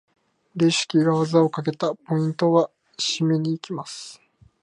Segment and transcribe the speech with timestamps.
[0.55, 1.93] レシキが技をかけた！
[1.93, 2.71] ポイントは？
[2.97, 4.19] 締めに行きます！